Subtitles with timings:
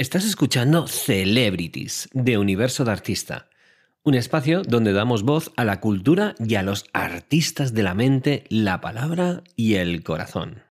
[0.00, 3.50] Estás escuchando Celebrities de Universo de Artista,
[4.02, 8.44] un espacio donde damos voz a la cultura y a los artistas de la mente,
[8.48, 10.62] la palabra y el corazón.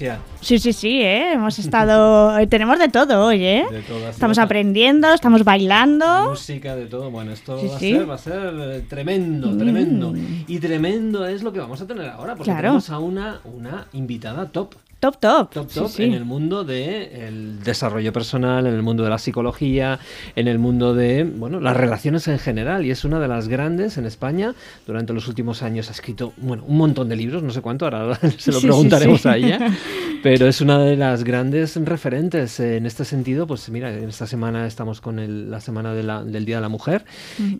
[0.00, 0.20] Patricia.
[0.40, 1.32] Sí, sí, sí, ¿eh?
[1.34, 2.34] hemos estado...
[2.48, 3.66] tenemos de todo hoy, ¿eh?
[3.70, 6.30] De todo, así Estamos aprendiendo, estamos bailando.
[6.30, 7.10] Música, de todo.
[7.10, 7.92] Bueno, esto Sí, va, sí.
[7.92, 10.14] A ser, va a ser eh, tremendo, tremendo.
[10.46, 12.60] Y tremendo es lo que vamos a tener ahora, porque Claro.
[12.62, 14.74] tenemos a una, una invitada top.
[15.00, 15.50] Top, top.
[15.50, 16.04] Top, top sí.
[16.04, 19.98] en el mundo del desarrollo personal, en el mundo de la psicología,
[20.36, 22.84] en el mundo de bueno, las relaciones en general.
[22.84, 24.54] Y es una de las grandes en España.
[24.86, 28.14] Durante los últimos años ha escrito bueno, un montón de libros, no sé cuánto, ahora
[28.38, 29.28] se lo Sí, preguntaremos sí.
[29.28, 29.58] a ella.
[30.22, 33.46] Pero es una de las grandes referentes en este sentido.
[33.46, 36.60] Pues mira, en esta semana estamos con el- la semana de la- del Día de
[36.60, 37.06] la Mujer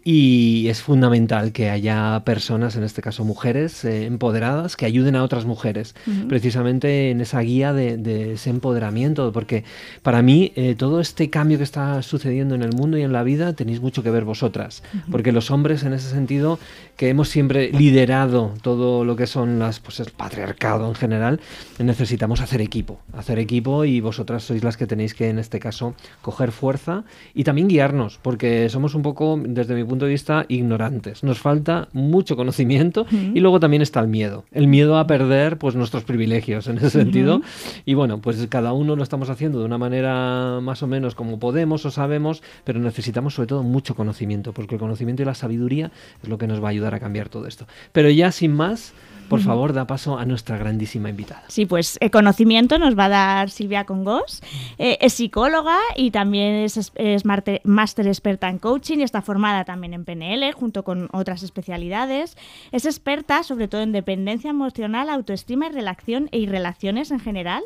[0.05, 5.23] y es fundamental que haya personas, en este caso mujeres, eh, empoderadas, que ayuden a
[5.25, 5.95] otras mujeres,
[6.29, 9.65] precisamente en esa guía de, de ese empoderamiento, porque
[10.03, 13.23] para mí eh, todo este cambio que está sucediendo en el mundo y en la
[13.23, 16.59] vida tenéis mucho que ver vosotras, porque los hombres en ese sentido
[16.99, 21.41] que hemos siempre liderado todo lo que son las, pues el patriarcado en general,
[21.79, 25.95] necesitamos hacer equipo, hacer equipo y vosotras sois las que tenéis que en este caso
[26.23, 31.23] coger fuerza y también guiarnos, porque somos un poco, desde mi punto de vista, ignorantes.
[31.23, 35.75] Nos falta mucho conocimiento y luego también está el miedo, el miedo a perder pues
[35.77, 37.43] nuestros privilegios en ese sentido.
[37.85, 41.39] Y bueno, pues cada uno lo estamos haciendo de una manera más o menos como
[41.39, 45.93] podemos o sabemos, pero necesitamos sobre todo mucho conocimiento, porque el conocimiento y la sabiduría
[46.23, 47.67] es lo que nos va a ayudar a cambiar todo esto.
[47.93, 48.95] Pero ya sin más,
[49.31, 51.45] por favor, da paso a nuestra grandísima invitada.
[51.49, 54.43] Sí, pues eh, conocimiento nos va a dar Silvia Congos.
[54.79, 57.25] Eh, es psicóloga y también es, es-
[57.65, 62.37] máster experta en coaching y está formada también en PNL junto con otras especialidades.
[62.73, 67.63] Es experta sobre todo en dependencia emocional, autoestima y relación y relaciones en general.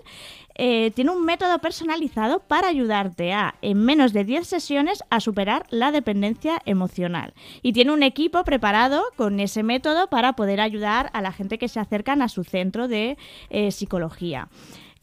[0.57, 5.67] Eh, tiene un método personalizado para ayudarte a, en menos de 10 sesiones, a superar
[5.71, 7.35] la dependencia emocional.
[7.63, 11.69] Y tiene un equipo preparado con ese método para poder ayudar a la gente que
[11.69, 13.19] se acercan a su centro de
[13.51, 14.49] eh, psicología.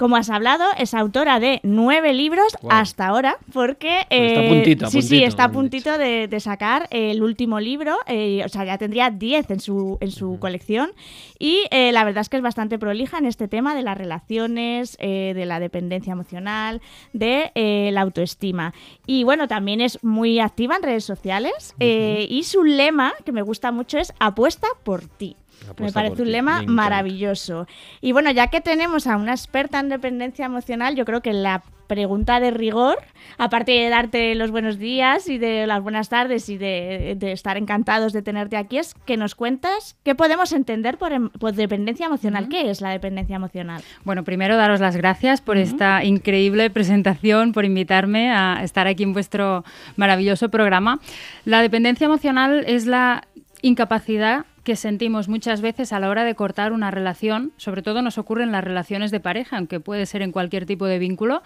[0.01, 3.99] Como has hablado, es autora de nueve libros hasta ahora, porque...
[4.09, 7.95] Pues está eh, puntito, sí, sí, está a puntito de, de sacar el último libro,
[8.07, 10.89] eh, o sea, ya tendría 10 en su, en su colección.
[11.37, 14.97] Y eh, la verdad es que es bastante prolija en este tema de las relaciones,
[14.99, 16.81] eh, de la dependencia emocional,
[17.13, 18.73] de eh, la autoestima.
[19.05, 23.43] Y bueno, también es muy activa en redes sociales eh, y su lema, que me
[23.43, 25.35] gusta mucho, es apuesta por ti.
[25.79, 27.67] Me parece un lema maravilloso.
[28.01, 31.63] Y bueno, ya que tenemos a una experta en dependencia emocional, yo creo que la
[31.87, 32.99] pregunta de rigor,
[33.37, 37.57] aparte de darte los buenos días y de las buenas tardes y de, de estar
[37.57, 42.05] encantados de tenerte aquí, es que nos cuentas qué podemos entender por, em- por dependencia
[42.05, 42.47] emocional.
[42.47, 43.83] ¿Qué es la dependencia emocional?
[44.05, 49.11] Bueno, primero daros las gracias por esta increíble presentación, por invitarme a estar aquí en
[49.11, 49.65] vuestro
[49.97, 51.01] maravilloso programa.
[51.43, 53.27] La dependencia emocional es la
[53.61, 58.17] incapacidad que sentimos muchas veces a la hora de cortar una relación, sobre todo nos
[58.17, 61.41] ocurre en las relaciones de pareja, aunque puede ser en cualquier tipo de vínculo,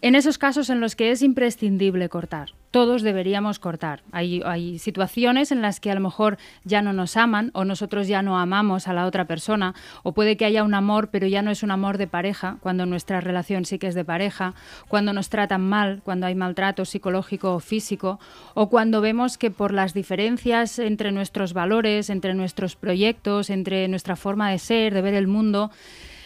[0.00, 2.50] en esos casos en los que es imprescindible cortar.
[2.70, 4.02] Todos deberíamos cortar.
[4.12, 8.20] Hay, situaciones en las que a lo mejor ya no nos aman o nosotros ya
[8.20, 11.50] no amamos a la otra persona o puede que haya un amor pero ya no
[11.50, 14.54] es un amor de pareja cuando nuestra relación sí que es de pareja,
[14.88, 18.20] cuando nos tratan mal, cuando hay maltrato psicológico o físico
[18.54, 24.16] o cuando vemos que por las diferencias entre nuestros valores, entre nuestros proyectos, entre nuestra
[24.16, 25.70] forma de ser, de ver el mundo,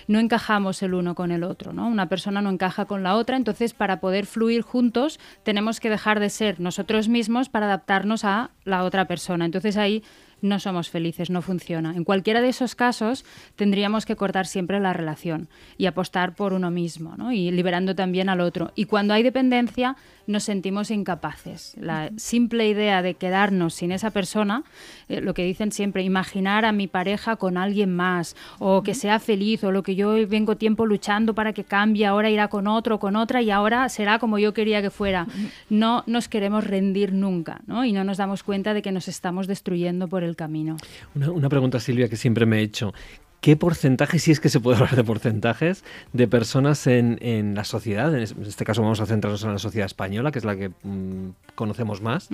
[0.08, 1.88] no encajamos el uno con el otro, ¿no?
[1.88, 6.20] Una persona no encaja con la otra, entonces para poder fluir juntos tenemos que dejar
[6.20, 9.44] de ser nosotros mismos para adaptarnos a la otra persona.
[9.44, 10.02] Entonces ahí
[10.42, 11.96] no somos felices, no funciona.
[11.96, 13.24] En cualquiera de esos casos
[13.56, 17.32] tendríamos que cortar siempre la relación y apostar por uno mismo, ¿no?
[17.32, 18.72] Y liberando también al otro.
[18.74, 19.96] Y cuando hay dependencia
[20.26, 21.74] nos sentimos incapaces.
[21.78, 24.64] La simple idea de quedarnos sin esa persona,
[25.08, 29.18] eh, lo que dicen siempre, imaginar a mi pareja con alguien más o que sea
[29.18, 32.98] feliz o lo que yo vengo tiempo luchando para que cambie, ahora irá con otro,
[32.98, 35.26] con otra y ahora será como yo quería que fuera.
[35.70, 37.84] No nos queremos rendir nunca, ¿no?
[37.84, 40.76] Y no nos damos cuenta de que nos estamos destruyendo por el camino.
[41.14, 42.92] Una, una pregunta, Silvia, que siempre me he hecho.
[43.40, 47.64] ¿Qué porcentaje, si es que se puede hablar de porcentajes, de personas en, en la
[47.64, 50.44] sociedad, en es- en este caso vamos a centrarnos en la sociedad española, que es
[50.44, 52.28] la que mm, conocemos más,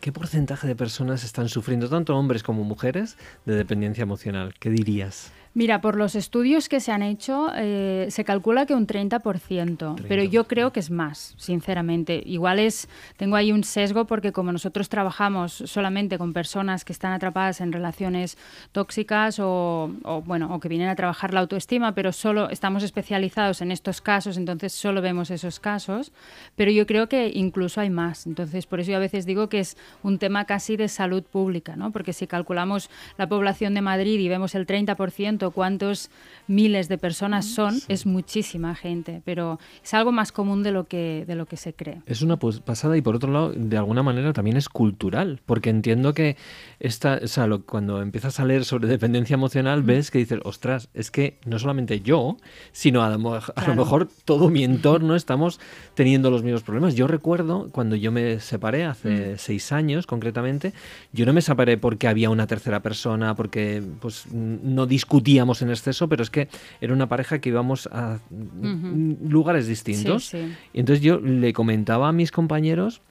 [0.00, 4.54] ¿qué porcentaje de personas están sufriendo, tanto hombres como mujeres, de dependencia emocional?
[4.60, 5.32] ¿Qué dirías?
[5.54, 10.22] Mira, por los estudios que se han hecho, eh, se calcula que un 30%, pero
[10.22, 12.22] yo creo que es más, sinceramente.
[12.24, 17.12] Igual es, tengo ahí un sesgo porque como nosotros trabajamos solamente con personas que están
[17.12, 18.36] atrapadas en relaciones
[18.72, 19.90] tóxicas o,
[20.24, 24.36] bueno, o que vienen a trabajar la autoestima, pero solo estamos especializados en estos casos,
[24.36, 26.12] entonces solo vemos esos casos,
[26.56, 28.26] pero yo creo que incluso hay más.
[28.26, 31.74] Entonces, por eso yo a veces digo que es un tema casi de salud pública,
[31.74, 31.90] ¿no?
[31.90, 36.10] Porque si calculamos la población de Madrid y vemos el 30%, cuántos
[36.46, 41.24] miles de personas son, es muchísima gente, pero es algo más común de lo que,
[41.26, 42.00] de lo que se cree.
[42.06, 45.70] Es una pues, pasada y por otro lado, de alguna manera también es cultural, porque
[45.70, 46.36] entiendo que
[46.80, 51.10] esta, o sea, cuando empiezas a leer sobre dependencia emocional, ves que dices, ostras, es
[51.10, 52.38] que no solamente yo,
[52.72, 55.60] sino a lo, a lo mejor todo mi entorno estamos
[55.94, 56.94] teniendo los mismos problemas.
[56.94, 60.72] Yo recuerdo cuando yo me separé hace seis años concretamente,
[61.12, 65.70] yo no me separé porque había una tercera persona, porque pues no discutía íbamos en
[65.70, 66.48] exceso, pero es que
[66.80, 70.34] era una pareja que íbamos a lugares distintos.
[70.72, 73.02] Y entonces yo le comentaba a mis compañeros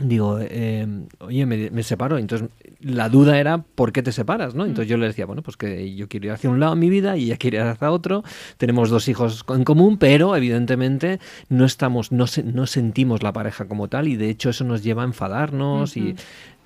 [0.00, 0.86] digo, eh,
[1.18, 2.18] oye, me, separo.
[2.18, 2.48] Entonces,
[2.80, 4.54] la duda era, ¿por qué te separas?
[4.54, 4.64] ¿no?
[4.64, 6.90] Entonces yo le decía, bueno, pues que yo quiero ir hacia un lado en mi
[6.90, 8.22] vida y ella quiere ir hacia otro.
[8.56, 13.88] Tenemos dos hijos en común, pero evidentemente no estamos, no, no sentimos la pareja como
[13.88, 16.14] tal y de hecho eso nos lleva a enfadarnos y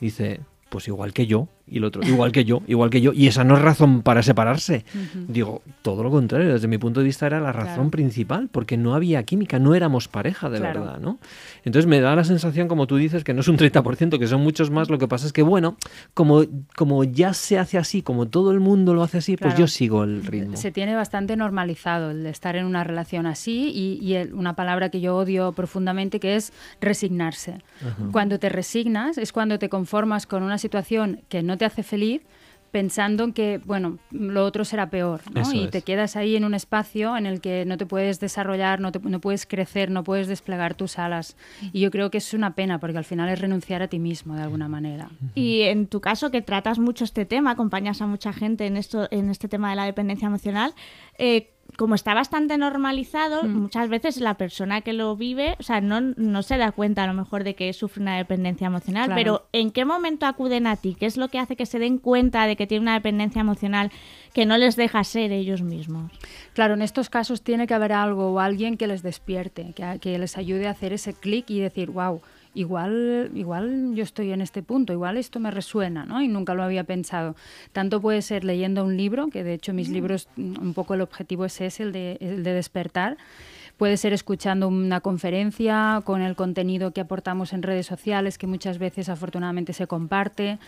[0.00, 3.26] dice, pues igual que yo, y el otro, igual que yo, igual que yo, y
[3.26, 4.84] esa no es razón para separarse.
[5.28, 8.94] Digo, todo lo contrario, desde mi punto de vista era la razón principal, porque no
[8.94, 11.18] había química, no éramos pareja de verdad, ¿no?
[11.64, 14.42] Entonces me da la sensación, como tú dices, que no es un 30%, que son
[14.42, 15.76] muchos más, lo que pasa es que, bueno,
[16.12, 16.44] como,
[16.76, 20.04] como ya se hace así, como todo el mundo lo hace así, pues yo sigo
[20.04, 20.56] el ritmo.
[20.56, 25.00] Se tiene bastante normalizado el de estar en una relación así y, una palabra que
[25.00, 27.62] yo odio profundamente que es resignarse.
[28.12, 32.22] Cuando te resignas es cuando te conformas con una situación que no te hace feliz
[32.74, 35.42] pensando en que, bueno, lo otro será peor, ¿no?
[35.52, 38.90] y te quedas ahí en un espacio en el que no te puedes desarrollar, no,
[39.00, 41.36] no puedes crecer, no puedes desplegar tus alas.
[41.72, 44.34] Y yo creo que es una pena, porque al final es renunciar a ti mismo,
[44.34, 45.08] de alguna manera.
[45.36, 49.06] Y en tu caso, que tratas mucho este tema, acompañas a mucha gente en, esto,
[49.12, 50.74] en este tema de la dependencia emocional,
[51.16, 53.48] eh, como está bastante normalizado, mm.
[53.48, 57.06] muchas veces la persona que lo vive, o sea, no, no se da cuenta a
[57.06, 60.96] lo mejor de que sufre una dependencia emocional, pero ¿en qué momento acuden a ti?
[60.98, 63.90] ¿Qué es lo que hace que se den cuenta de que tiene una dependencia emocional
[64.32, 66.12] que no les deja ser ellos mismos?
[66.52, 70.18] Claro, en estos casos tiene que haber algo o alguien que les despierte, que, que
[70.18, 72.20] les ayude a hacer ese clic y decir, wow,
[72.54, 76.22] igual, igual yo estoy en este punto, igual esto me resuena, ¿no?
[76.22, 77.36] Y nunca lo había pensado.
[77.72, 81.44] Tanto puede ser leyendo un libro, que de hecho mis libros, un poco el objetivo
[81.44, 83.16] es ese, el de, el de despertar.
[83.76, 88.78] Puede ser escuchando una conferencia con el contenido que aportamos en redes sociales, que muchas
[88.78, 90.58] veces afortunadamente se comparte,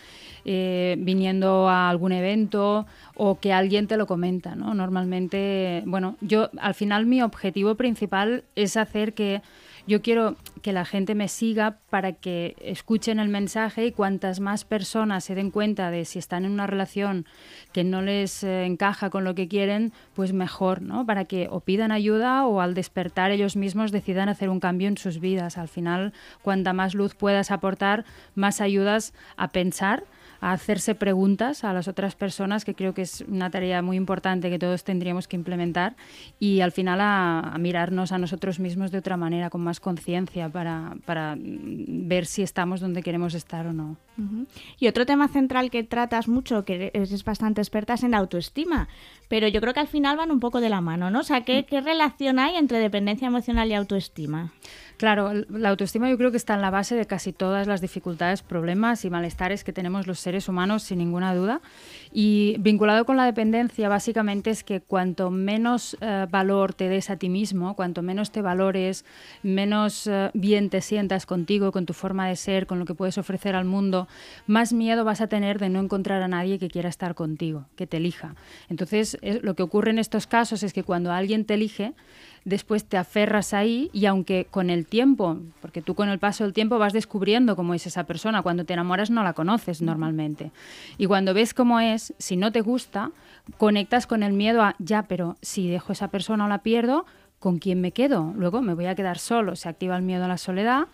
[0.43, 2.85] eh, viniendo a algún evento
[3.15, 4.55] o que alguien te lo comenta.
[4.55, 4.73] ¿no?
[4.73, 9.41] Normalmente, bueno, yo al final mi objetivo principal es hacer que
[9.87, 14.65] yo quiero que la gente me siga para que escuchen el mensaje y cuantas más
[14.65, 17.25] personas se den cuenta de si están en una relación
[17.71, 21.05] que no les eh, encaja con lo que quieren, pues mejor, ¿no?
[21.05, 24.97] Para que o pidan ayuda o al despertar ellos mismos decidan hacer un cambio en
[24.97, 25.57] sus vidas.
[25.57, 28.03] Al final, cuanta más luz puedas aportar,
[28.35, 30.03] más ayudas a pensar
[30.41, 34.49] a hacerse preguntas a las otras personas, que creo que es una tarea muy importante
[34.49, 35.95] que todos tendríamos que implementar,
[36.39, 40.95] y al final a, mirarnos a nosotros mismos de otra manera, con más conciencia, para,
[41.05, 43.97] para, ver si estamos donde queremos estar o no.
[44.79, 48.87] Y otro tema central que tratas mucho, que eres bastante experta, es en la autoestima,
[49.27, 51.19] pero yo creo que al final van un poco de la mano, ¿no?
[51.19, 54.51] O sea, ¿qué, qué relación hay entre dependencia emocional y autoestima?
[54.97, 58.41] Claro, la autoestima yo creo que está en la base de casi todas las dificultades,
[58.41, 61.61] problemas y malestares que tenemos los seres humanos, sin ninguna duda.
[62.11, 67.17] Y vinculado con la dependencia, básicamente es que cuanto menos eh, valor te des a
[67.17, 69.05] ti mismo, cuanto menos te valores,
[69.43, 73.19] menos eh, bien te sientas contigo, con tu forma de ser, con lo que puedes
[73.19, 74.07] ofrecer al mundo,
[74.47, 77.85] más miedo vas a tener de no encontrar a nadie que quiera estar contigo, que
[77.85, 78.33] te elija.
[78.67, 81.93] Entonces, lo que ocurre en estos casos es que cuando alguien te elige,
[82.47, 86.53] después te aferras ahí y aunque con el tiempo, porque tú con el paso del
[86.53, 90.51] tiempo vas descubriendo cómo es esa persona, cuando te enamoras no la conoces normalmente.
[90.97, 93.11] Y cuando ves cómo es, si no te gusta,
[93.57, 97.05] conectas con el miedo a, ya, pero si dejo esa persona o la pierdo,
[97.39, 98.33] ¿con quién me quedo?
[98.37, 100.87] Luego me voy a quedar solo, se activa el miedo a la soledad,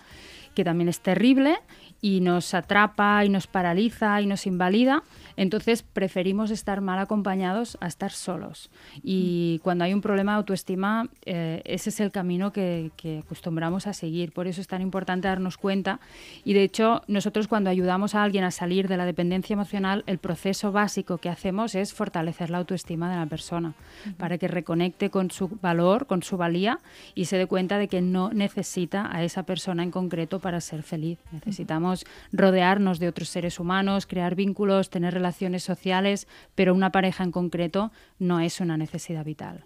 [0.55, 1.59] que también es terrible,
[2.03, 5.03] y nos atrapa y nos paraliza y nos invalida,
[5.37, 8.69] entonces preferimos estar mal acompañados a estar solos.
[9.01, 12.91] Y cuando hay un problema de autoestima, eh, ese es el camino que,
[13.23, 14.33] acostumbramos a seguir.
[14.33, 16.01] Por eso es tan importante darnos cuenta.
[16.43, 20.17] Y de hecho, nosotros cuando ayudamos a alguien a salir de la dependencia emocional, el
[20.17, 23.75] proceso básico que hacemos es fortalecer la autoestima de la persona,
[24.17, 26.79] para que reconecte con su valor, con su valía
[27.15, 30.83] y se dé cuenta de que no necesita a esa persona en concreto para ser
[30.83, 31.17] feliz.
[31.31, 31.92] Necesitamos
[32.31, 37.91] rodearnos de otros seres humanos, crear vínculos, tener relaciones sociales, pero una pareja en concreto
[38.19, 39.65] no es una necesidad vital.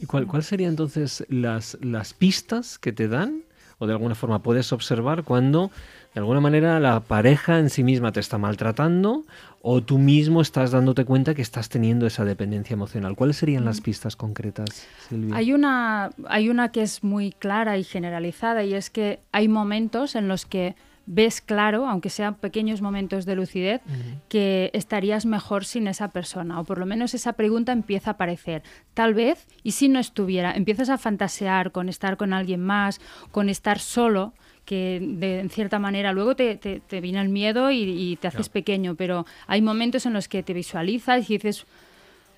[0.00, 3.44] ¿Y cuál, cuál serían entonces las, las pistas que te dan?
[3.78, 5.70] o de alguna forma puedes observar cuando
[6.14, 9.24] de alguna manera la pareja en sí misma te está maltratando
[9.62, 13.16] o tú mismo estás dándote cuenta que estás teniendo esa dependencia emocional.
[13.16, 15.34] ¿Cuáles serían las pistas concretas, Silvia?
[15.34, 20.14] Hay una, hay una que es muy clara y generalizada y es que hay momentos
[20.14, 23.82] en los que ves claro, aunque sean pequeños momentos de lucidez,
[24.28, 26.60] que estarías mejor sin esa persona.
[26.60, 28.62] O por lo menos esa pregunta empieza a aparecer.
[28.94, 33.48] Tal vez, y si no estuviera, empiezas a fantasear con estar con alguien más, con
[33.48, 34.34] estar solo
[34.64, 38.94] que de en cierta manera luego te, te, viene el miedo y, te haces pequeño,
[38.94, 41.66] pero hay momentos en los que te visualizas y dices,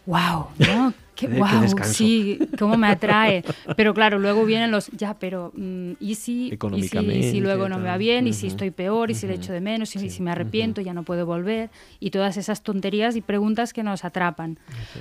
[0.06, 0.94] wow, ¿no?
[1.14, 3.42] Qué, wow, sí, cómo me atrae.
[3.74, 7.88] Pero claro, luego vienen los, ya, pero mm, ¿y, si, y, si, luego no me
[7.88, 8.26] va bien?
[8.26, 9.10] ¿Y si estoy peor?
[9.10, 9.96] ¿Y si le echo de menos?
[9.96, 10.82] ¿Y si me arrepiento?
[10.82, 11.70] Ya no puedo volver.
[12.00, 14.58] Y todas esas tonterías y preguntas que nos atrapan.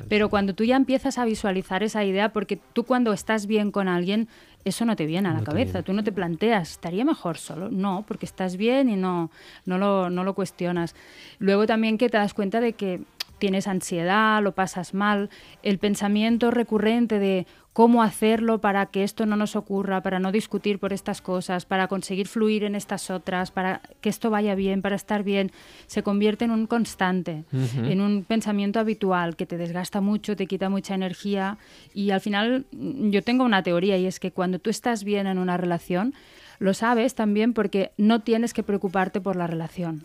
[0.08, 3.90] Pero cuando tú ya empiezas a visualizar esa idea, porque tú cuando estás bien con
[3.90, 4.30] alguien,
[4.64, 5.84] eso no te viene a la cabeza.
[5.84, 7.70] Tú no te planteas, ¿estaría mejor solo?
[7.70, 9.30] No, porque estás bien y no,
[9.66, 10.96] no, lo, no lo cuestionas.
[11.40, 13.02] Luego también que te das cuenta de que
[13.38, 15.30] tienes ansiedad, lo pasas mal,
[15.64, 20.80] el pensamiento recurrente de cómo hacerlo para que esto no nos ocurra, para no discutir
[20.80, 24.96] por estas cosas, para conseguir fluir en estas otras, para que esto vaya bien, para
[24.96, 25.52] estar bien,
[25.86, 30.70] se convierte en un constante, en un pensamiento habitual que te desgasta mucho, te quita
[30.70, 31.58] mucha energía.
[31.94, 35.38] Y al final yo tengo una teoría y es que cuando tú estás bien en
[35.38, 36.14] una relación,
[36.60, 40.04] lo sabes también porque no tienes que preocuparte por la relación.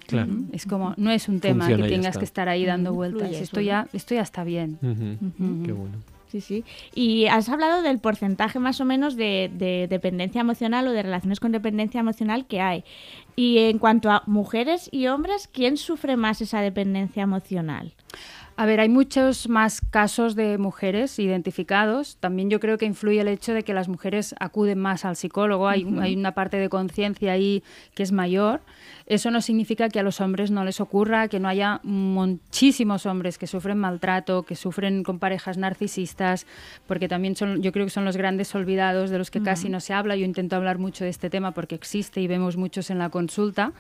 [0.53, 3.33] Es como, no es un tema que tengas que estar ahí dando vueltas.
[3.33, 4.79] esto, ya, esto ya está bien.
[4.81, 5.99] Qué bueno.
[6.31, 6.65] Sí, sí.
[6.95, 11.41] Y has hablado del porcentaje más o menos de, de, dependencia emocional o de relaciones
[11.41, 12.85] con dependencia emocional que hay.
[13.35, 17.95] Y en cuanto a mujeres y hombres, ¿quién sufre más esa dependencia emocional?
[18.61, 22.19] A ver, hay muchos más casos de mujeres identificados.
[22.21, 25.67] También yo creo que influye el hecho de que las mujeres acuden más al psicólogo.
[25.67, 27.63] Hay, hay una parte de conciencia ahí
[27.95, 28.61] que es mayor.
[29.07, 33.39] Eso no significa que a los hombres no les ocurra, que no haya muchísimos hombres
[33.39, 36.47] que sufren maltrato, que sufren con parejas narcisistas,
[36.87, 39.81] porque también son, yo creo que son los grandes olvidados de los que casi no
[39.81, 40.17] se habla.
[40.17, 43.73] Yo intento hablar mucho de este tema porque existe y vemos muchos en la consulta,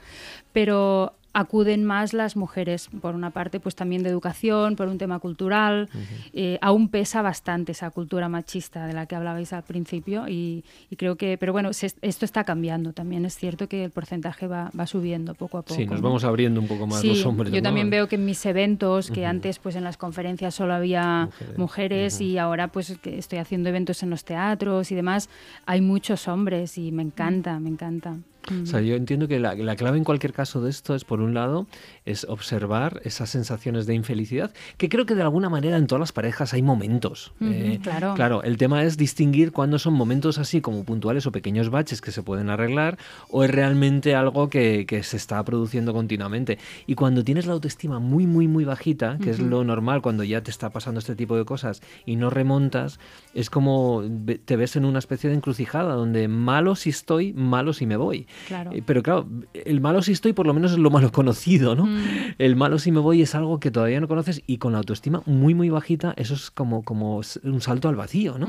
[0.54, 5.18] pero acuden más las mujeres, por una parte, pues también de educación, por un tema
[5.18, 5.88] cultural.
[6.32, 10.64] Eh, aún pesa bastante esa cultura machista de la que hablabais al principio y,
[10.96, 12.92] creo que, pero bueno, esto está cambiando.
[12.92, 15.74] También es cierto que el porcentaje va, subiendo poco a poco.
[15.74, 17.52] Sí, nos vamos abriendo un poco más los hombres.
[17.52, 21.28] Yo también veo que en mis eventos, que antes pues en las conferencias solo había
[21.56, 25.28] mujeres, y ahora pues que estoy haciendo eventos en los teatros y demás,
[25.66, 28.16] hay muchos hombres y me encanta, me encanta.
[28.62, 31.34] O sea, yo entiendo que la, clave en cualquier caso de esto es, por un
[31.34, 31.66] lado,
[32.04, 36.12] es observar esas sensaciones de infelicidad, que creo que de alguna manera en todas las
[36.12, 37.32] parejas hay momentos.
[37.40, 38.14] Eh, claro.
[38.14, 42.12] claro, el tema es distinguir cuándo son momentos así como puntuales o pequeños baches que
[42.12, 46.58] se pueden arreglar o es realmente algo que, se está produciendo continuamente.
[46.86, 50.42] Y cuando tienes la autoestima muy, muy, muy bajita, que es lo normal cuando ya
[50.42, 52.98] te está pasando este tipo de cosas y no remontas,
[53.34, 54.02] es como
[54.44, 58.26] te ves en una especie de encrucijada donde malo si estoy, malo si me voy.
[58.72, 61.86] Eh, pero claro, el malo si estoy por lo menos es lo malo conocido, ¿no?
[61.86, 62.00] Mm.
[62.38, 65.22] El malo si me voy es algo que todavía no conoces y con la autoestima
[65.26, 68.46] muy, muy bajita, eso es como, como un salto al vacío, ¿no?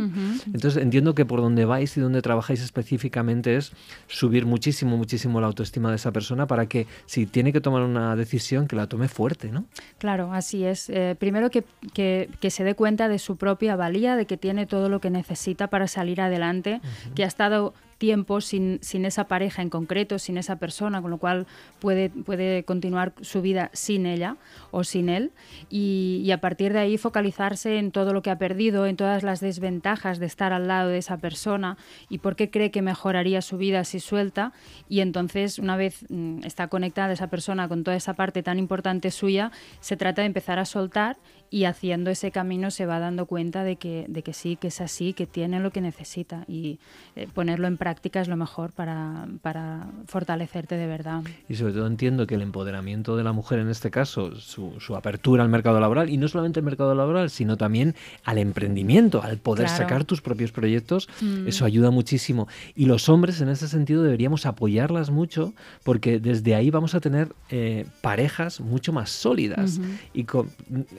[0.47, 3.73] Entonces entiendo que por donde vais y donde trabajáis específicamente es
[4.07, 8.15] subir muchísimo, muchísimo la autoestima de esa persona para que si tiene que tomar una
[8.15, 9.65] decisión, que la tome fuerte, ¿no?
[9.97, 10.89] Claro, así es.
[10.89, 14.89] Eh, primero que, que, se dé cuenta de su propia valía, de que tiene todo
[14.89, 16.81] lo que necesita para salir adelante,
[17.15, 21.19] que ha estado tiempo sin, sin, esa pareja en concreto, sin esa persona, con lo
[21.19, 21.45] cual
[21.77, 24.37] puede, puede continuar su vida sin ella
[24.71, 25.29] o sin él.
[25.69, 29.39] Y, a partir de ahí focalizarse en todo lo que ha perdido, en todas las
[29.39, 31.77] desventajas de estar al lado de esa persona
[32.09, 34.51] y por qué cree que mejoraría su vida si suelta.
[34.89, 39.11] Y entonces una vez mm, está conectada esa persona con toda esa parte tan importante
[39.11, 41.17] suya, se trata de empezar a soltar
[41.53, 44.79] y haciendo ese camino se va dando cuenta de que, de que sí, que es
[44.79, 46.79] así, que tiene lo que necesita y
[47.17, 51.23] eh, ponerlo en práctica es lo mejor para, para, fortalecerte de verdad.
[51.49, 54.95] Y sobre todo entiendo que el empoderamiento de la mujer en este caso, su, su
[54.95, 59.37] apertura al mercado laboral, y no solamente al mercado laboral, sino también al emprendimiento, al
[59.37, 61.47] poder sacar tus propios proyectos, mm.
[61.47, 62.47] eso ayuda muchísimo.
[62.75, 65.53] Y los hombres en ese sentido deberíamos apoyarlas mucho
[65.83, 69.81] porque desde ahí vamos a tener eh, parejas mucho más sólidas.
[70.13, 70.25] Y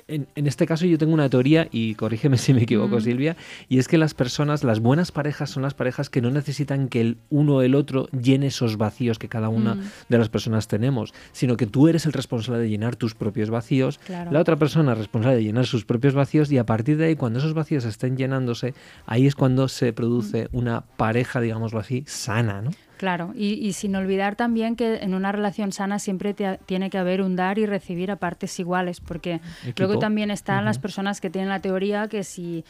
[0.09, 3.37] en, en, este caso yo tengo una teoría, y corrígeme si me equivoco Silvia,
[3.69, 7.01] y es que las personas, las buenas parejas son las parejas que no necesitan que
[7.01, 9.77] el uno o el otro llene esos vacíos que cada una
[10.09, 14.01] de las personas tenemos, sino que tú eres el responsable de llenar tus propios vacíos,
[14.09, 17.39] la otra persona responsable de llenar sus propios vacíos y a partir de ahí cuando
[17.39, 18.75] esos vacíos estén llenándose,
[19.07, 22.71] ahí es cuando se produce una pareja, digámoslo así, sana, ¿no?
[23.02, 27.35] Claro, y, sin olvidar también que en una relación sana siempre tiene que haber un
[27.35, 29.40] dar y recibir a partes iguales, porque
[29.76, 32.64] luego también están las personas que tienen la teoría que si,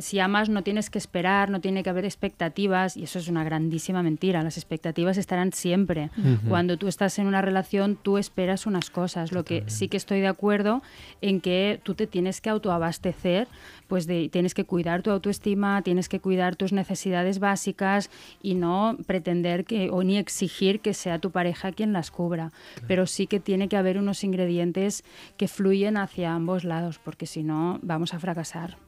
[0.00, 3.44] si amas no tienes que esperar, no tiene que haber expectativas, y eso es una
[3.44, 6.10] grandísima mentira, las expectativas estarán siempre.
[6.48, 10.18] Cuando tú estás en una relación, tú esperas unas cosas, lo que sí que estoy
[10.20, 10.82] de acuerdo
[11.20, 13.46] en que tú te tienes que autoabastecer
[13.88, 18.10] pues de, tienes que cuidar tu autoestima, tienes que cuidar tus necesidades básicas
[18.42, 22.50] y no pretender que o ni exigir que sea tu pareja quien las cubra,
[22.88, 25.04] pero sí que tiene que haber unos ingredientes
[25.36, 28.78] que fluyen hacia ambos lados, porque si no vamos a fracasar.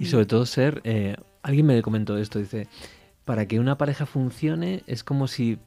[0.00, 2.66] Y sobre todo ser, eh, alguien me comentó esto, dice,
[3.24, 5.58] para que una pareja funcione es como si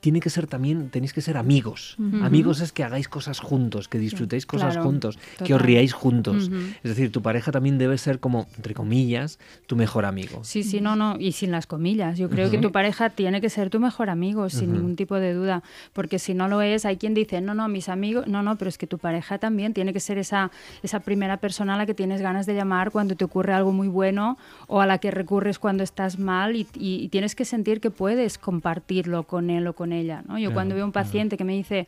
[0.00, 1.96] tiene que ser también, tenéis que ser amigos.
[2.22, 6.50] Amigos es que hagáis cosas juntos, que disfrutéis cosas juntos, que os riáis juntos.
[6.82, 10.42] Es decir, tu pareja también debe ser como, entre comillas, tu mejor amigo.
[10.44, 12.18] Sí, sí, no, no, y sin las comillas.
[12.18, 15.34] Yo creo que tu pareja tiene que ser tu mejor amigo, sin ningún tipo de
[15.34, 18.56] duda, porque si no lo es, hay quien dice, no, no, mis amigos, no, no,
[18.56, 20.50] pero es que tu pareja también tiene que ser esa,
[20.82, 23.88] esa primera persona a la que tienes ganas de llamar cuando te ocurre algo muy
[23.88, 27.90] bueno o a la que recurres cuando estás mal y, y tienes que sentir que
[27.90, 30.22] puedes compartirlo con él o con ella.
[30.26, 30.38] ¿no?
[30.38, 31.86] Yo cuando veo un paciente que me dice,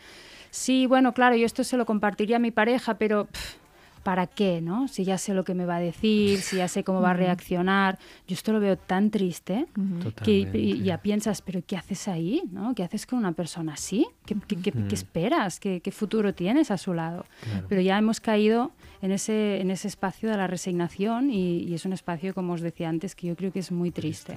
[0.50, 3.28] sí, bueno, claro, yo esto se lo compartiría a mi pareja, pero...
[4.04, 4.60] ¿para qué?
[4.60, 4.86] ¿no?
[4.86, 7.14] Si ya sé lo que me va a decir, si ya sé cómo va a
[7.14, 7.98] reaccionar.
[8.28, 9.66] Yo esto lo veo tan triste
[10.22, 12.42] que ya piensas, pero ¿qué haces ahí?
[12.52, 12.74] ¿no?
[12.74, 14.06] ¿Qué haces con una persona así?
[14.26, 14.36] ¿Qué,
[14.92, 15.58] esperas?
[15.58, 17.24] ¿Qué, futuro tienes a su lado?
[17.68, 21.92] Pero ya hemos caído en ese, en ese espacio de la resignación y, es un
[21.92, 24.36] espacio, como os decía antes, que yo creo que es muy triste.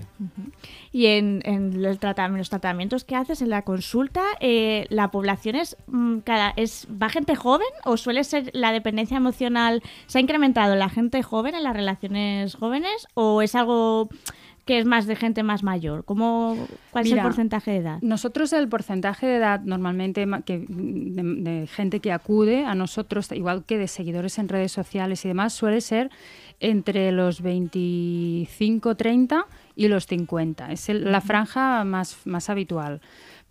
[0.92, 6.20] Y en, en los tratamientos que haces en la consulta, eh, ¿la población es, mm,
[6.20, 9.57] cada, es va gente joven o suele ser la dependencia emocional?
[10.08, 14.10] ¿Se ha incrementado la gente joven en las relaciones jóvenes o es algo
[14.68, 16.04] que es más de gente más mayor?
[16.04, 18.00] ¿Cómo, ¿Cuál es el porcentaje de edad?
[18.02, 23.78] Nosotros el porcentaje de edad normalmente que, de, gente que acude a nosotros, igual que
[23.78, 26.12] de seguidores en redes sociales y demás, suele ser
[26.60, 30.72] entre los 25, 30 y los 50.
[30.72, 33.02] Es la franja más, más habitual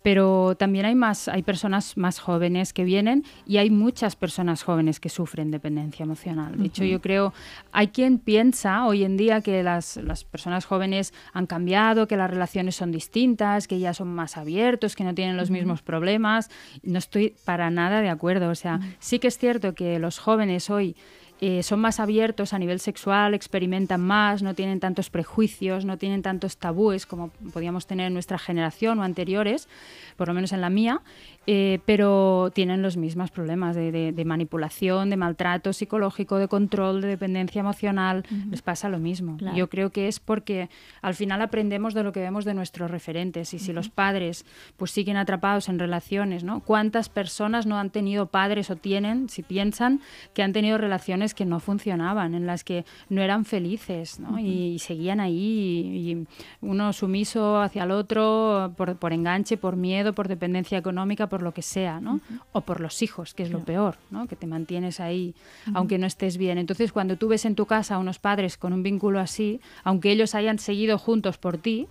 [0.07, 5.01] pero también hay más hay personas más jóvenes que vienen y hay muchas personas jóvenes
[5.01, 6.57] que sufren dependencia emocional.
[6.57, 7.33] De hecho, yo creo
[7.73, 12.29] hay quien piensa hoy en día que las, las, personas jóvenes han cambiado, que las
[12.29, 16.49] relaciones son distintas, que ya son más abiertos, que no tienen los mismos problemas.
[16.83, 18.49] No estoy para nada de acuerdo.
[18.49, 20.95] O sea, sí que es cierto que los jóvenes hoy
[21.39, 26.23] eh, son más abiertos a nivel sexual, experimentan más, no tienen tantos prejuicios, no tienen
[26.23, 29.67] tantos tabúes como podíamos tener en nuestra generación o anteriores,
[30.15, 31.01] por lo menos en la mía,
[31.45, 37.61] eh, pero tienen los mismos problemas de, manipulación, de maltrato psicológico, de control, de dependencia
[37.61, 39.37] emocional, les pasa lo mismo.
[39.55, 40.69] Yo creo que es porque
[41.01, 44.45] al final aprendemos de lo que vemos de nuestros referentes y si los padres
[44.75, 46.59] pues siguen atrapados en relaciones, ¿no?
[46.59, 50.01] ¿Cuántas personas no han tenido padres o tienen, si piensan,
[50.33, 54.39] que han tenido relaciones que no funcionaban, en las que no eran felices ¿no?
[54.39, 56.27] y, seguían ahí y,
[56.61, 61.53] uno sumiso hacia el otro por, por enganche, por miedo, por dependencia económica, por lo
[61.53, 62.19] que sea, ¿no?
[62.51, 64.27] O por los hijos, que es lo peor, ¿no?
[64.27, 65.33] Que te mantienes ahí
[65.73, 66.57] aunque no estés bien.
[66.57, 70.11] Entonces, cuando tú ves en tu casa a unos padres con un vínculo así, aunque
[70.11, 71.87] ellos hayan seguido juntos por ti,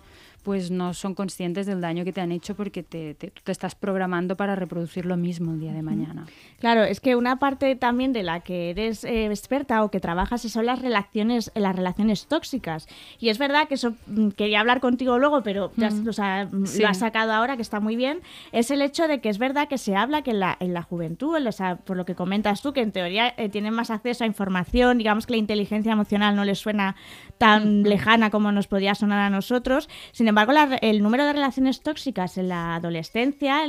[0.47, 3.75] pues no son conscientes del daño que te han hecho porque te, te, te estás
[3.75, 6.25] programando para reproducir lo mismo el día de mañana.
[6.61, 10.43] Claro, es que una parte también de la que eres eh, experta o que trabajas
[10.43, 12.87] son las relaciones, las relaciones tóxicas.
[13.19, 16.99] Y es verdad que eso mm, quería hablar contigo luego, pero ya mm, lo has
[16.99, 18.21] sacado ahora, que está muy bien.
[18.53, 20.81] Es el hecho de que es verdad que se habla que en la, en la
[20.81, 24.23] juventud, o sea, por lo que comentas tú, que en teoría eh, tienen más acceso
[24.23, 26.95] a información, digamos que la inteligencia emocional no les suena
[27.37, 29.89] tan lejana como nos podía sonar a nosotros.
[30.13, 30.36] Sin embargo,
[30.81, 33.63] el número de relaciones tóxicas en la adolescencia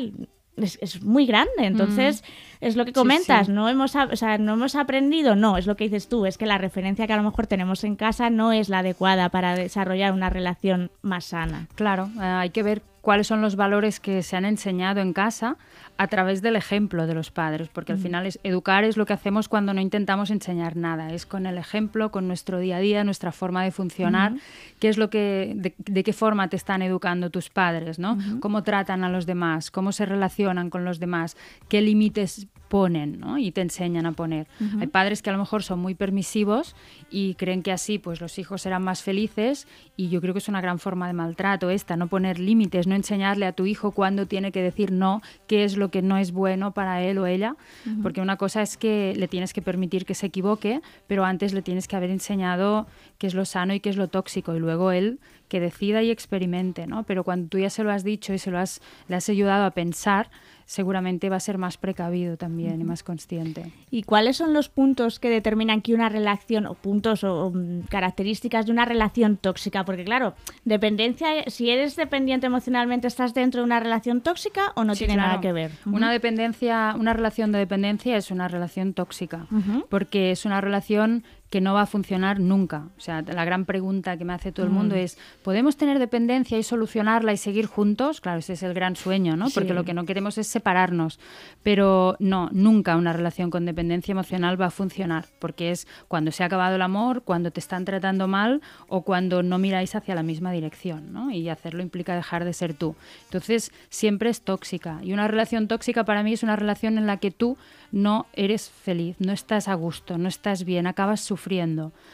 [0.57, 1.53] es, muy grande.
[1.59, 2.65] Entonces, mm.
[2.65, 5.85] es lo que comentas, No, hemos, o sea, no hemos aprendido, no, es lo que
[5.85, 8.69] dices tú, es que la referencia que a lo mejor tenemos en casa no es
[8.69, 11.69] la adecuada para desarrollar una relación más sana.
[11.75, 15.57] Claro, eh, hay que ver cuáles son los valores que se han enseñado en casa
[15.99, 19.13] a través del ejemplo de los padres, porque al final es, educar es lo que
[19.13, 23.03] hacemos cuando no intentamos enseñar nada, es con el ejemplo, con nuestro día a día,
[23.03, 24.35] nuestra forma de funcionar,
[24.79, 28.17] qué es lo que, de, qué forma te están educando tus padres, ¿no?
[28.39, 31.37] Cómo tratan a los demás, cómo se relacionan con los demás,
[31.69, 33.39] qué límites ponen ¿no?
[33.39, 34.47] y te enseñan a poner.
[34.81, 36.77] Hay padres que a lo mejor son muy permisivos
[37.11, 40.49] y creen que así pues los hijos serán más felices y yo creo que es
[40.49, 44.27] una gran forma de maltrato esta, no poner límites, no enseñarle a tu hijo cuándo
[44.27, 47.57] tiene que decir no, qué es lo que no es bueno para él o ella,
[48.03, 51.63] porque una cosa es que le tienes que permitir que se equivoque, pero antes le
[51.63, 52.87] tienes que haber enseñado
[53.19, 56.11] qué es lo sano y qué es lo tóxico y luego él que decida y
[56.11, 57.03] experimente, ¿no?
[57.05, 59.65] Pero cuando tú ya se lo has dicho y se lo has, le has ayudado
[59.65, 60.31] a pensar,
[60.69, 63.73] seguramente va a ser más precavido también y más consciente.
[63.91, 68.67] ¿Y cuáles son los puntos que determinan que una relación, o puntos o, mm, características
[68.67, 69.87] de una relación tóxica?
[69.87, 70.35] Porque claro,
[70.67, 75.41] dependencia, si eres dependiente emocionalmente, ¿estás dentro de una relación tóxica o no tiene nada
[75.41, 75.71] que ver?
[75.87, 79.47] Una dependencia, una relación de dependencia es una relación tóxica,
[79.89, 82.89] porque es una relación que no va a funcionar nunca.
[82.97, 84.99] O sea, la gran pregunta que me hace todo el mundo mm.
[84.99, 88.21] es, ¿podemos tener dependencia y solucionarla y seguir juntos?
[88.21, 89.49] Claro, ese es el gran sueño, ¿no?
[89.51, 91.19] Porque lo que no queremos es separarnos.
[91.63, 96.43] Pero no, nunca una relación con dependencia emocional va a funcionar, porque es cuando se
[96.43, 100.23] ha acabado el amor, cuando te están tratando mal o cuando no miráis hacia la
[100.23, 101.31] misma dirección, ¿no?
[101.31, 102.95] Y hacerlo implica dejar de ser tú.
[103.25, 105.01] Entonces, siempre es tóxica.
[105.03, 107.57] Y una relación tóxica para mí es una relación en la que tú
[107.91, 111.38] no eres feliz, no estás a gusto, no estás bien, acabas sufriendo,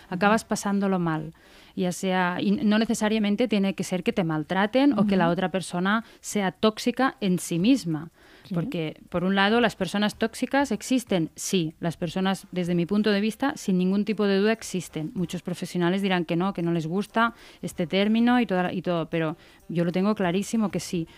[0.08, 1.32] acabas pasándolo mal.
[1.76, 5.50] Ya sea, y no necesariamente tiene que ser que te maltraten o que la otra
[5.50, 8.10] persona sea tóxica en sí misma.
[8.52, 11.74] Porque, por un lado, las personas tóxicas existen, sí.
[11.80, 15.10] Las personas, desde mi punto de vista, sin ningún tipo de duda, existen.
[15.14, 19.36] Muchos profesionales dirán que no, que no les gusta este término y, y todo, pero
[19.68, 21.08] yo lo tengo clarísimo que sí.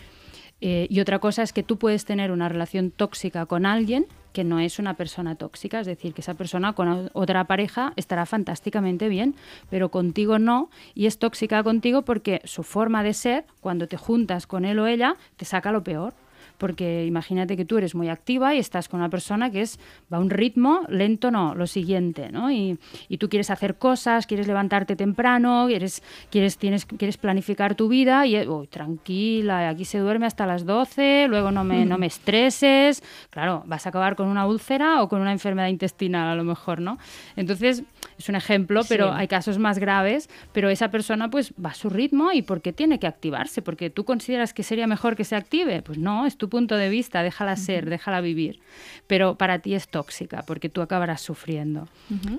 [0.60, 4.44] Eh, y otra cosa es que tú puedes tener una relación tóxica con alguien que
[4.44, 9.08] no es una persona tóxica, es decir, que esa persona con otra pareja estará fantásticamente
[9.08, 9.34] bien,
[9.70, 14.46] pero contigo no, y es tóxica contigo porque su forma de ser, cuando te juntas
[14.46, 16.12] con él o ella, te saca lo peor
[16.58, 19.78] porque imagínate que tú eres muy activa y estás con una persona que es
[20.12, 22.50] va a un ritmo lento, no, lo siguiente, ¿no?
[22.50, 27.88] Y, y tú quieres hacer cosas, quieres levantarte temprano, quieres, quieres, tienes, quieres planificar tu
[27.88, 32.06] vida y, uy, tranquila, aquí se duerme hasta las 12, luego no me, no me
[32.06, 36.44] estreses, claro, vas a acabar con una úlcera o con una enfermedad intestinal a lo
[36.44, 36.98] mejor, ¿no?
[37.36, 37.82] Entonces,
[38.18, 41.90] es un ejemplo, pero hay casos más graves, pero esa persona pues va a su
[41.90, 43.62] ritmo y ¿por qué tiene que activarse?
[43.62, 46.88] Porque tú consideras que sería mejor que se active, pues no, es tu punto de
[46.88, 48.60] vista, déjala ser, déjala vivir.
[49.06, 51.88] Pero para ti es tóxica porque tú acabarás sufriendo.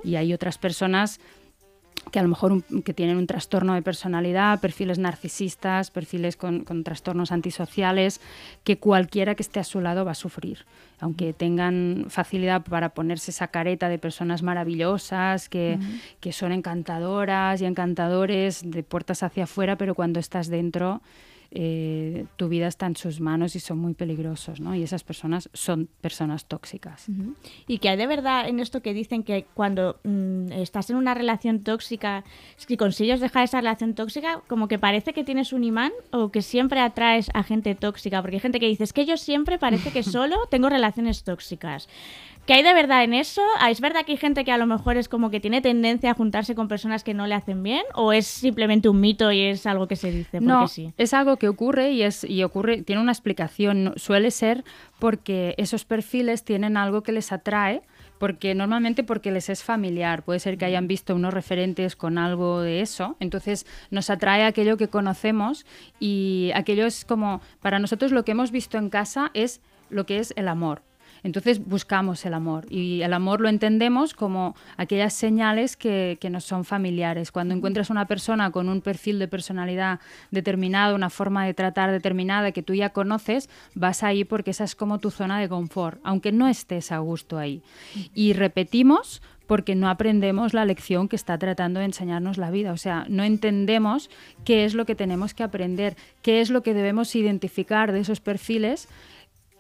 [0.04, 1.20] Y hay otras personas
[2.12, 7.32] que a lo mejor que tienen un trastorno de personalidad, perfiles narcisistas, perfiles con, trastornos
[7.32, 8.22] antisociales,
[8.64, 10.66] que cualquiera que esté a su lado va a sufrir.
[11.00, 15.78] Aunque tengan facilidad para ponerse esa careta de personas maravillosas, que,
[16.20, 21.02] que son encantadoras y encantadores de puertas hacia afuera, pero cuando estás dentro
[21.52, 24.76] eh, tu vida está en sus manos y son muy peligrosos, ¿no?
[24.76, 27.08] Y esas personas son personas tóxicas.
[27.68, 31.14] Y que hay de verdad en esto que dicen que cuando mm, estás en una
[31.14, 32.24] relación tóxica,
[32.58, 36.42] si consigues dejar esa relación tóxica, como que parece que tienes un imán o que
[36.42, 39.92] siempre atraes a gente tóxica, porque hay gente que dice, es que yo siempre parece
[39.92, 41.88] que solo tengo relaciones tóxicas.
[42.48, 43.42] ¿Qué hay de verdad en eso?
[43.60, 46.12] Ah, ¿Es verdad que hay gente que a lo mejor es como que tiene tendencia
[46.12, 47.84] a juntarse con personas que no le hacen bien?
[47.94, 50.40] ¿O es simplemente un mito y es algo que se dice?
[50.40, 50.66] no,
[50.98, 53.92] es algo que ocurre y, es, y ocurre, tiene una explicación.
[53.98, 54.64] Suele ser
[54.98, 57.82] porque esos perfiles tienen algo que les atrae
[58.18, 62.62] porque normalmente porque les es familiar, puede ser que hayan visto unos referentes con algo
[62.62, 65.66] de eso, entonces nos atrae aquello que conocemos
[66.00, 70.20] y aquello es como, para nosotros lo que hemos visto en casa es lo que
[70.20, 70.82] es el amor.
[71.24, 76.66] Entonces buscamos el amor y el amor lo entendemos como aquellas señales que, nos son
[76.66, 77.32] familiares.
[77.32, 80.00] Cuando encuentras una persona con un perfil de personalidad
[80.32, 84.76] determinado, una forma de tratar determinada que tú ya conoces, vas ahí porque esa es
[84.76, 87.62] como tu zona de confort, aunque no estés a gusto ahí.
[88.14, 92.74] Y repetimos porque no aprendemos la lección que está tratando de enseñarnos la vida.
[92.74, 94.10] O sea, no entendemos
[94.44, 98.20] qué es lo que tenemos que aprender, qué es lo que debemos identificar de esos
[98.20, 98.90] perfiles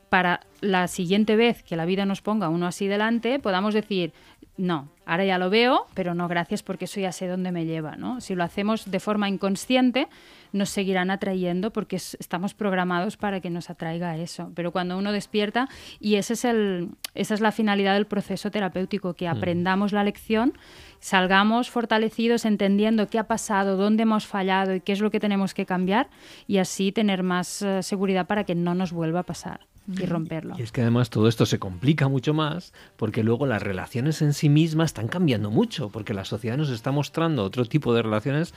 [0.10, 4.14] para la siguiente vez que la vida nos ponga uno así delante, podamos decir,
[4.58, 7.96] no, ahora ya lo veo, pero no gracias porque eso ya sé dónde me lleva.
[7.96, 8.20] ¿no?
[8.22, 10.08] Si lo hacemos de forma inconsciente,
[10.52, 14.52] nos seguirán atrayendo porque estamos programados para que nos atraiga eso.
[14.56, 19.14] Pero cuando uno despierta, y ese es el, esa es la finalidad del proceso terapéutico,
[19.14, 19.38] que mm.
[19.38, 20.54] aprendamos la lección,
[21.00, 25.54] salgamos fortalecidos entendiendo qué ha pasado, dónde hemos fallado y qué es lo que tenemos
[25.54, 26.10] que cambiar
[26.48, 30.56] y así tener más eh, seguridad para que no nos vuelva a pasar y romperlo.
[30.58, 34.34] Y es que además todo esto se complica mucho más porque luego las relaciones en
[34.34, 38.54] sí mismas están cambiando mucho, porque la sociedad nos está mostrando otro tipo de relaciones,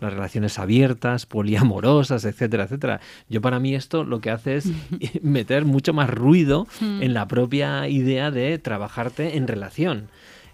[0.00, 3.00] las relaciones abiertas, poliamorosas, etcétera, etcétera.
[3.28, 4.70] Yo para mí esto lo que hace es
[5.22, 10.08] meter mucho más ruido en la propia idea de trabajarte en relación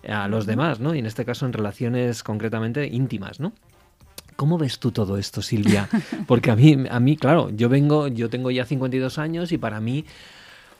[0.08, 0.94] a los demás, ¿no?
[0.94, 3.52] Y en este caso en relaciones concretamente íntimas, ¿no?
[4.36, 5.88] ¿Cómo ves tú todo esto, Silvia?
[6.26, 9.80] Porque a mí, a mí, claro, yo vengo, yo tengo ya 52 años y para
[9.80, 10.04] mí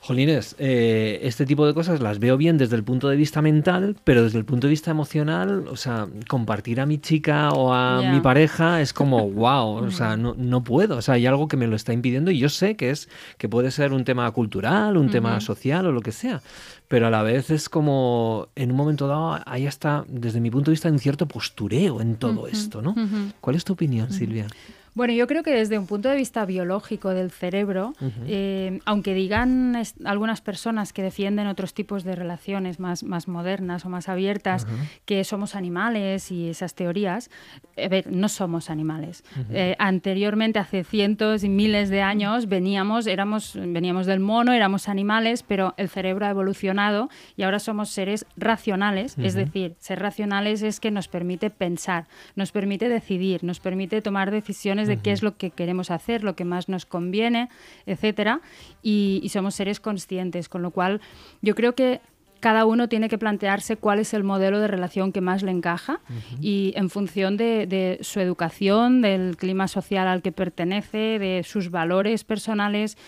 [0.07, 3.97] Jolines, eh, este tipo de cosas las veo bien desde el punto de vista mental,
[4.05, 8.03] pero desde el punto de vista emocional, o sea, compartir a mi chica o a
[8.03, 11.57] mi pareja es como, wow, o sea, no, no, puedo, o sea, hay algo que
[11.57, 14.97] me lo está impidiendo y yo sé que es que puede ser un tema cultural,
[14.97, 16.41] un tema social o lo que sea,
[16.87, 20.71] pero a la vez es como, en un momento dado, hay hasta, desde mi punto
[20.71, 22.95] de vista, un cierto postureo en todo esto, ¿no?
[23.41, 24.47] ¿Cuál es tu opinión, Silvia?
[24.97, 27.93] Bueno, yo creo que desde un punto de vista biológico del cerebro,
[28.27, 33.91] eh, aunque digan algunas personas que defienden otros tipos de relaciones más, más modernas o
[33.91, 34.67] más abiertas,
[35.05, 37.31] que somos animales y esas teorías,
[37.77, 39.23] a ver, no somos animales.
[39.51, 45.43] Eh, anteriormente, hace cientos y miles de años, veníamos, éramos, veníamos del mono, éramos animales,
[45.43, 50.81] pero el cerebro ha evolucionado y ahora somos seres racionales, es decir, ser racionales es
[50.81, 55.37] que nos permite pensar, nos permite decidir, nos permite tomar decisiones de qué es lo
[55.37, 57.49] que queremos hacer, lo que más nos conviene,
[57.87, 58.41] etcétera,
[58.83, 61.01] y, somos seres conscientes, con lo cual
[61.43, 62.01] yo creo que
[62.47, 65.99] cada uno tiene que plantearse cuál es el modelo de relación que más le encaja
[66.41, 72.23] y en función de, su educación, del clima social al que pertenece, de sus valores
[72.23, 72.99] personales.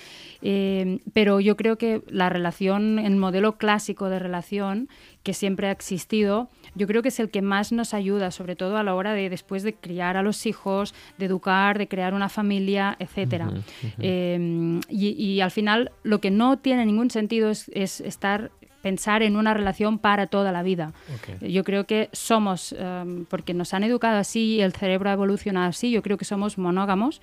[0.43, 4.89] Eh, pero yo creo que la relación, el modelo clásico de relación
[5.23, 8.77] que siempre ha existido, yo creo que es el que más nos ayuda, sobre todo
[8.77, 12.29] a la hora de después de criar a los hijos, de educar, de crear una
[12.29, 13.53] familia, etcétera.
[13.99, 17.69] Em, y, al final lo que no tiene ningún sentido es,
[18.01, 18.51] estar
[18.83, 20.93] pensar en una relación para toda la vida.
[21.41, 25.91] Yo creo que somos, em, porque nos han educado así, el cerebro ha evolucionado así,
[25.91, 27.21] yo creo que somos monógamos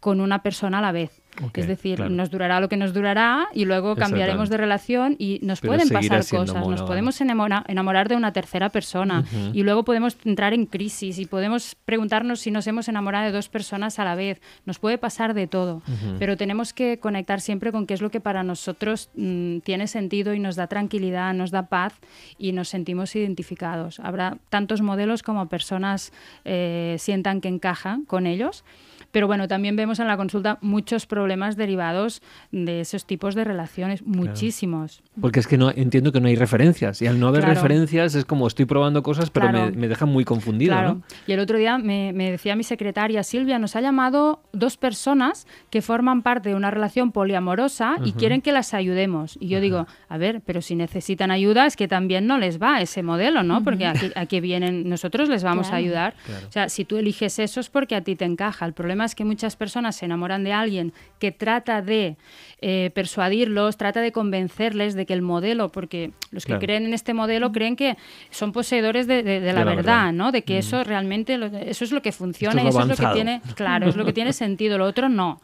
[0.00, 1.22] con una persona a la vez
[1.54, 5.60] es decir, nos durará lo que nos durará y luego cambiaremos de relación y nos
[5.60, 10.66] pueden pasar cosas, nos podemos enamorar de una tercera persona y luego podemos entrar en
[10.66, 14.40] crisis y podemos preguntarnos si nos hemos enamorado de dos personas a la vez.
[14.66, 15.82] Nos puede pasar de todo,
[16.18, 20.34] pero tenemos que conectar siempre con qué es lo que para nosotros mm, tiene sentido
[20.34, 21.94] y nos da tranquilidad, nos da paz
[22.38, 24.00] y nos sentimos identificados.
[24.00, 26.12] Habrá tantos modelos como personas
[26.44, 28.64] eh, sientan que encajan con ellos.
[29.10, 34.02] Pero bueno, también vemos en la consulta muchos problemas derivados de esos tipos de relaciones,
[34.04, 35.02] muchísimos.
[35.20, 38.24] Porque es que no entiendo que no hay referencias y al no haber referencias es
[38.24, 40.72] como estoy probando cosas pero me, me dejan muy confundido.
[40.72, 41.02] Claro.
[41.26, 45.82] Y el otro día me, decía mi secretaria Silvia, nos ha llamado dos personas que
[45.82, 49.36] forman parte de una relación poliamorosa y quieren que las ayudemos.
[49.40, 52.80] Y yo digo, a ver, pero si necesitan ayuda es que también no les va
[52.80, 53.62] ese modelo, ¿no?
[53.64, 56.14] Porque aquí, aquí vienen, nosotros les vamos a ayudar.
[56.48, 58.66] O sea, si tú eliges eso es porque a ti te encaja.
[58.66, 62.16] El problema es que muchas personas se enamoran de alguien que trata de
[62.60, 67.14] eh, persuadirlos, trata de convencerles de que el modelo, porque los que creen en este
[67.14, 67.96] modelo creen que
[68.30, 70.32] son poseedores de, la, verdad, ¿no?
[70.32, 73.42] De que eso realmente, eso es lo que funciona y eso es lo que tiene,
[73.54, 75.40] claro, es lo que tiene sentido, lo otro no.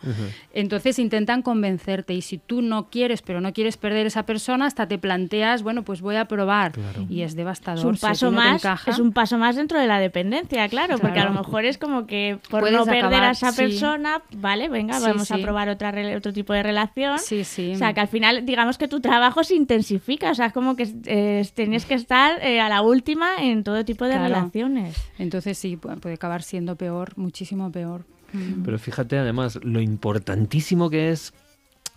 [0.52, 4.88] Entonces intentan convencerte y si tú no quieres, pero no quieres perder esa persona, hasta
[4.88, 6.72] te planteas, bueno, pues voy a probar
[7.08, 7.78] y es devastador.
[7.78, 11.26] Es un paso más, es un paso más dentro de la dependencia, claro, porque a
[11.26, 15.38] lo mejor es como que por no perder a esa persona, vale, venga, vamos a
[15.38, 17.18] probar otra otro tipo de relación.
[17.18, 17.72] Sí, sí.
[17.74, 20.76] O sea, que al final, digamos que tu trabajo se intensifica, o sea, es como
[20.76, 24.96] que eh, tenías que estar eh, a la última en todo tipo de relaciones.
[25.18, 28.04] Entonces sí, puede acabar siendo peor, muchísimo peor.
[28.32, 28.62] Mm.
[28.64, 31.32] Pero fíjate además lo importantísimo que es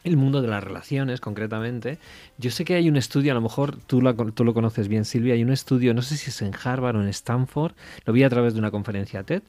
[0.03, 1.97] el mundo de las relaciones concretamente.
[2.38, 5.06] Yo sé que hay un estudio, a lo mejor tú lo, tú lo conoces bien
[5.06, 7.73] Silvia, hay un estudio, no sé si es en Harvard o en Stanford,
[8.06, 9.43] lo vi a través de una conferencia TED,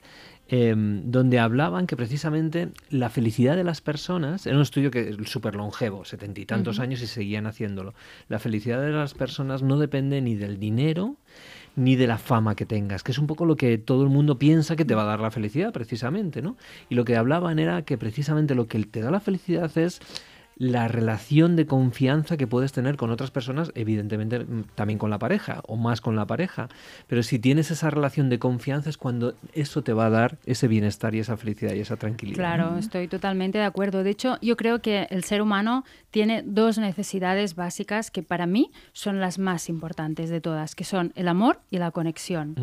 [0.50, 5.16] Em, donde hablaban que precisamente la felicidad de las personas, era un estudio que es
[5.28, 7.92] súper longevo, setenta y tantos años y seguían haciéndolo,
[8.30, 11.16] la felicidad de las personas no depende ni del dinero
[11.76, 14.38] ni de la fama que tengas, que es un poco lo que todo el mundo
[14.38, 16.56] piensa que te va a dar la felicidad precisamente, ¿no?
[16.88, 20.00] Y lo que hablaban era que precisamente lo que te da la felicidad es
[20.58, 25.18] la relación de confianza que puedes tener con otras personas, evidentemente mm, también con la
[25.18, 26.68] pareja o más con la pareja,
[27.06, 30.66] pero si tienes esa relación de confianza es cuando eso te va a dar ese
[30.66, 32.38] bienestar y esa felicidad y esa tranquilidad.
[32.38, 34.02] Claro, estoy totalmente de acuerdo.
[34.02, 38.72] De hecho, yo creo que el ser humano tiene dos necesidades básicas que para mí
[38.92, 42.56] son las más importantes de todas, que son el amor y la conexión.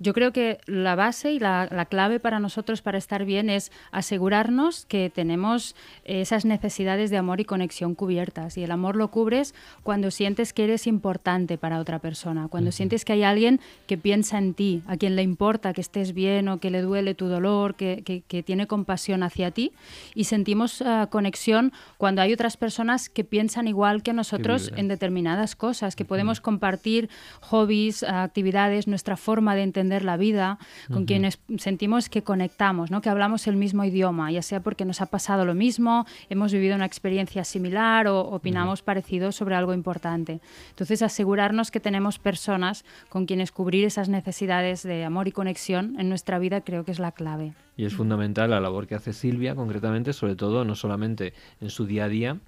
[0.00, 3.70] Yo creo que la base y la, la clave para nosotros para estar bien es
[3.92, 8.56] asegurarnos que tenemos esas necesidades de amor y conexión cubiertas.
[8.56, 13.04] Y el amor lo cubres cuando sientes que eres importante para otra persona, cuando sientes
[13.04, 16.58] que hay alguien que piensa en ti, a quien le importa que estés bien o
[16.58, 19.72] que le duele tu dolor, que, que, tiene compasión hacia ti.
[20.14, 25.56] Y sentimos uh, conexión cuando hay otras personas que piensan igual que nosotros en determinadas
[25.56, 27.08] cosas, que podemos compartir
[27.40, 30.58] hobbies, actividades, nuestra forma de entender la vida,
[30.92, 33.00] con quienes sentimos que conectamos, ¿no?
[33.00, 36.76] que hablamos el mismo idioma, ya sea porque nos ha pasado lo mismo, hemos vivido
[36.76, 40.40] una experiencia similar o opinamos parecido sobre algo importante.
[40.70, 46.08] Entonces, asegurarnos que tenemos personas con quienes cubrir esas necesidades de amor y conexión en
[46.08, 47.54] nuestra vida creo que es la clave.
[47.76, 51.86] Y es fundamental la labor que hace Silvia, concretamente, sobre todo, no solamente en su
[51.86, 52.38] día a día,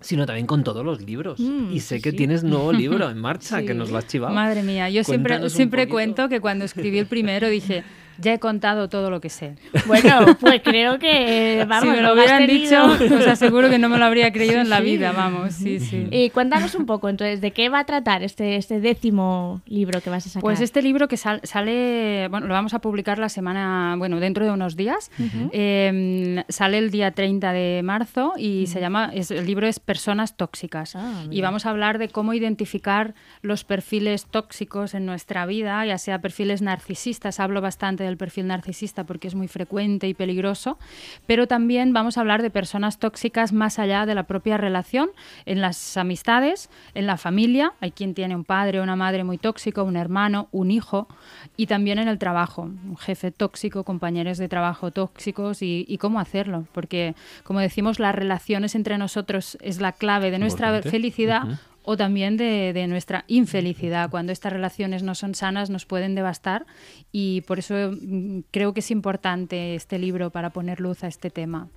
[0.00, 1.40] sino también con todos los libros.
[1.40, 4.34] Mm, y sé que tienes nuevo libro en marcha, que nos lo has chivado.
[4.34, 7.84] Madre mía, yo siempre, siempre cuento que cuando escribí el primero dije,
[8.18, 9.56] ya he contado todo lo que sé.
[9.86, 13.98] Bueno, pues creo que, vamos, si me lo, hubieran dicho, os aseguro que no me
[13.98, 16.08] lo habría creído en la vida, vamos, sí, sí.
[16.10, 20.10] Y cuéntanos un poco, entonces, ¿de qué va a tratar este, este décimo libro que
[20.10, 20.42] vas a sacar?
[20.42, 24.50] Pues este libro que sale, bueno, lo vamos a publicar la semana, bueno, dentro de
[24.50, 25.10] unos días,
[25.52, 30.96] em, sale el día 30 de marzo y se llama, el libro es Personas Tóxicas.
[30.96, 35.98] Ah, y vamos a hablar de cómo identificar los perfiles tóxicos en nuestra vida, ya
[35.98, 40.78] sea perfiles narcisistas, hablo bastante del perfil narcisista porque es muy frecuente y peligroso,
[41.26, 45.10] pero también vamos a hablar de personas tóxicas más allá de la propia relación,
[45.46, 49.38] en las amistades, en la familia, hay quien tiene un padre o una madre muy
[49.38, 51.08] tóxico, un hermano, un hijo,
[51.56, 56.66] y también en el trabajo, un jefe tóxico, compañeros de trabajo tóxicos y, cómo hacerlo,
[56.72, 62.36] porque como decimos, las relaciones entre nosotros es la clave de nuestra felicidad o también
[62.36, 64.10] de, nuestra infelicidad.
[64.10, 66.66] Cuando estas relaciones no son sanas nos pueden devastar
[67.12, 71.30] y por eso mm, creo que es importante este libro para poner luz a este
[71.30, 71.68] tema.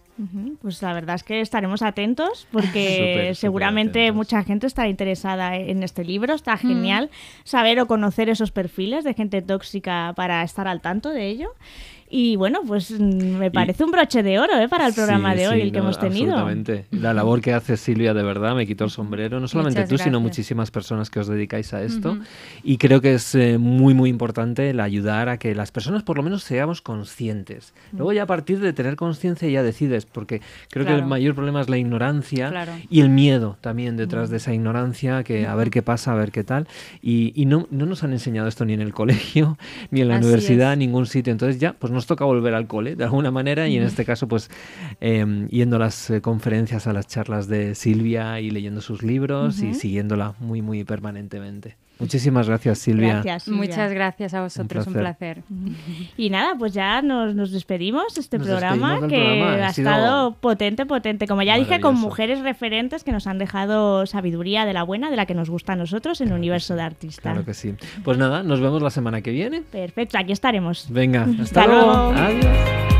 [0.61, 6.03] Pues la verdad es que estaremos atentos porque seguramente mucha gente estará interesada en este
[6.03, 6.33] libro.
[6.33, 7.09] Está genial
[7.45, 11.55] saber o conocer esos perfiles de gente tóxica para estar al tanto de ello.
[12.13, 14.67] Y bueno, pues mm, me parece un broche de oro ¿eh?
[14.67, 16.33] para el programa de hoy, el que hemos tenido.
[16.33, 16.85] Absolutamente.
[16.91, 19.39] La labor que hace Silvia, de verdad, me quito el sombrero.
[19.39, 22.17] No solamente tú, sino muchísimas personas que os dedicáis a esto.
[22.63, 26.17] Y creo que es eh, muy, muy importante el ayudar a que las personas por
[26.17, 27.73] lo menos seamos conscientes.
[27.93, 31.61] Luego ya a partir de tener conciencia ya decides, porque creo que el mayor problema
[31.61, 32.51] es la ignorancia
[32.89, 36.31] y el miedo también detrás de esa ignorancia, que a ver qué pasa, a ver
[36.31, 36.67] qué tal.
[37.01, 39.57] Y, y no, no, nos han enseñado esto ni en el colegio,
[39.91, 41.31] ni en la universidad, en ningún sitio.
[41.31, 44.05] Entonces ya, pues no nos toca volver al cole de alguna manera y en este
[44.05, 44.49] caso pues
[45.01, 49.61] em, yendo a las eh, conferencias, a las charlas de Silvia y leyendo sus libros
[49.61, 51.77] y siguiéndola muy muy permanentemente.
[52.01, 53.23] Muchísimas gracias, Silvia.
[53.45, 55.43] Muchas gracias a vosotros, un placer.
[56.17, 61.27] Y nada, pues ya nos, despedimos de este programa que ha, estado potente, potente.
[61.27, 65.15] Como ya dije, con mujeres referentes que nos han dejado sabiduría de la buena, de
[65.15, 67.21] la que nos gusta a nosotros en el universo de artistas.
[67.21, 67.75] Claro que sí.
[68.03, 69.61] Pues nada, nos vemos la semana que viene.
[69.61, 70.87] Perfecto, aquí estaremos.
[70.89, 71.91] Venga, hasta, luego.
[71.91, 72.90] Adiós.